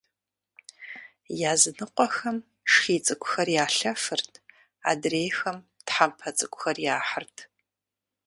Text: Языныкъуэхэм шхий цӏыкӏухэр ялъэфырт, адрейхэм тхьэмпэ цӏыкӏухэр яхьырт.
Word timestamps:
Языныкъуэхэм 1.51 2.37
шхий 2.71 2.99
цӏыкӏухэр 3.05 3.47
ялъэфырт, 3.63 4.31
адрейхэм 4.89 5.57
тхьэмпэ 5.87 6.29
цӏыкӏухэр 6.37 6.77
яхьырт. 6.95 7.35